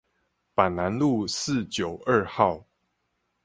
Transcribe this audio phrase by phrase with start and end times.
[0.55, 2.65] 板南路四九二號